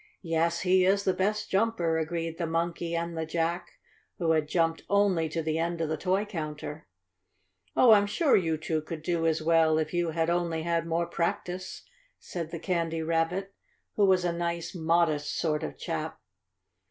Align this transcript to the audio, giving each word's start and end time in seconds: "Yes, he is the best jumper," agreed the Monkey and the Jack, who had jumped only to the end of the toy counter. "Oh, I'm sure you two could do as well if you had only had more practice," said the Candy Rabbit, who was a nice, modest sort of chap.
"Yes, 0.23 0.61
he 0.61 0.83
is 0.83 1.03
the 1.03 1.13
best 1.13 1.51
jumper," 1.51 1.99
agreed 1.99 2.39
the 2.39 2.47
Monkey 2.47 2.95
and 2.95 3.15
the 3.15 3.23
Jack, 3.23 3.73
who 4.17 4.31
had 4.31 4.47
jumped 4.47 4.81
only 4.89 5.29
to 5.29 5.43
the 5.43 5.59
end 5.59 5.79
of 5.79 5.89
the 5.89 5.95
toy 5.95 6.25
counter. 6.25 6.87
"Oh, 7.77 7.91
I'm 7.91 8.07
sure 8.07 8.35
you 8.35 8.57
two 8.57 8.81
could 8.81 9.03
do 9.03 9.27
as 9.27 9.43
well 9.43 9.77
if 9.77 9.93
you 9.93 10.09
had 10.09 10.27
only 10.31 10.63
had 10.63 10.87
more 10.87 11.05
practice," 11.05 11.83
said 12.17 12.49
the 12.49 12.57
Candy 12.57 13.03
Rabbit, 13.03 13.53
who 13.95 14.05
was 14.05 14.25
a 14.25 14.33
nice, 14.33 14.73
modest 14.73 15.37
sort 15.37 15.61
of 15.61 15.77
chap. 15.77 16.19